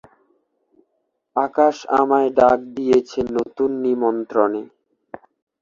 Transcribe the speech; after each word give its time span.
আকাশ 1.35 1.75
আমায় 1.99 2.29
ডাক 2.39 2.59
দিয়েছে 2.75 3.19
নতুন 3.37 3.69
নিমন্ত্রণে। 3.85 4.61